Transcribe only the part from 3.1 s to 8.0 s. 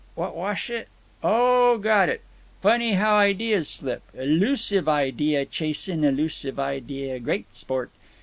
ideas slip. Elusive idea—chasin' elusive idea—great sport.